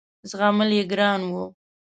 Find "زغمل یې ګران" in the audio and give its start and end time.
0.29-1.21